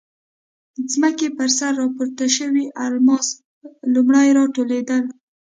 [0.91, 3.27] ځمکې پر سر راپورته شوي الماس
[3.95, 5.03] لومړی راټولېدل.